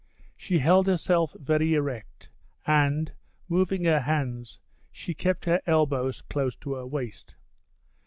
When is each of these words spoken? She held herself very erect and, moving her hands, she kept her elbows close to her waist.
She 0.35 0.57
held 0.57 0.87
herself 0.87 1.35
very 1.39 1.75
erect 1.75 2.31
and, 2.65 3.11
moving 3.47 3.83
her 3.83 3.99
hands, 3.99 4.57
she 4.91 5.13
kept 5.13 5.45
her 5.45 5.61
elbows 5.67 6.21
close 6.23 6.55
to 6.55 6.73
her 6.73 6.87
waist. 6.87 7.35